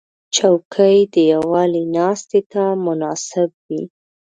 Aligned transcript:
چوکۍ 0.35 0.97
د 1.13 1.15
یووالي 1.33 1.83
ناستې 1.95 2.41
ته 2.51 2.63
مناسب 2.85 3.49
وي. 3.67 3.83